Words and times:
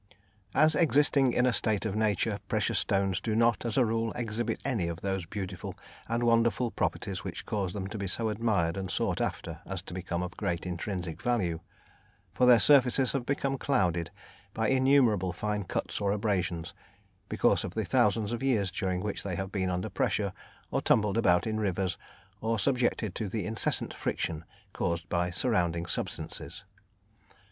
As 0.55 0.73
existing 0.73 1.31
in 1.31 1.45
a 1.45 1.53
state 1.53 1.85
of 1.85 1.95
nature 1.95 2.39
precious 2.47 2.79
stones 2.79 3.21
do 3.21 3.35
not, 3.35 3.63
as 3.65 3.77
a 3.77 3.85
rule, 3.85 4.11
exhibit 4.13 4.59
any 4.65 4.87
of 4.87 5.01
those 5.01 5.27
beautiful 5.27 5.77
and 6.09 6.23
wonderful 6.23 6.71
properties 6.71 7.23
which 7.23 7.45
cause 7.45 7.73
them 7.73 7.85
to 7.85 7.99
be 7.99 8.07
so 8.07 8.29
admired 8.29 8.77
and 8.77 8.89
sought 8.89 9.21
after 9.21 9.61
as 9.63 9.79
to 9.83 9.93
become 9.93 10.23
of 10.23 10.35
great 10.35 10.65
intrinsic 10.65 11.21
value, 11.21 11.59
for 12.33 12.47
their 12.47 12.59
surfaces 12.59 13.11
have 13.11 13.27
become 13.27 13.59
clouded 13.59 14.09
by 14.55 14.69
innumerable 14.69 15.31
fine 15.31 15.63
cuts 15.65 16.01
or 16.01 16.11
abrasions, 16.11 16.73
because 17.29 17.63
of 17.63 17.75
the 17.75 17.85
thousands 17.85 18.31
of 18.31 18.41
years 18.41 18.71
during 18.71 19.01
which 19.01 19.21
they 19.21 19.35
have 19.35 19.51
been 19.51 19.69
under 19.69 19.87
pressure, 19.87 20.33
or 20.71 20.81
tumbled 20.81 21.15
about 21.15 21.45
in 21.45 21.59
rivers, 21.59 21.95
or 22.41 22.57
subjected 22.57 23.13
to 23.13 23.29
the 23.29 23.45
incessant 23.45 23.93
friction 23.93 24.45
caused 24.73 25.07
by 25.09 25.29
surrounding 25.29 25.85
substances. 25.85 26.63